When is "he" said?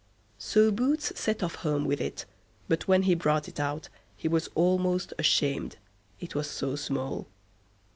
3.03-3.13, 4.15-4.27